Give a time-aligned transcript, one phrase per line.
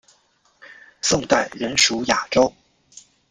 [1.01, 2.51] 宋代仍属雅州。